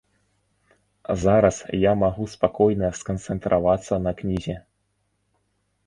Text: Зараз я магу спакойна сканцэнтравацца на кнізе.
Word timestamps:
Зараз 1.23 1.57
я 1.89 1.93
магу 2.05 2.23
спакойна 2.33 2.87
сканцэнтравацца 3.03 4.03
на 4.07 4.11
кнізе. 4.23 4.57